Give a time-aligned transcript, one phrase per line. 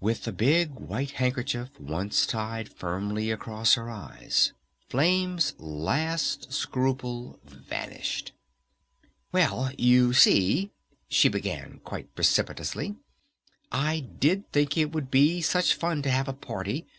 [0.00, 4.54] With the big white handkerchief once tied firmly across her eyes,
[4.88, 8.32] Flame's last scruple vanished.
[9.32, 10.70] "Well, you see,"
[11.10, 12.96] she began quite precipitously,
[13.70, 16.86] "I did think it would be such fun to have a party!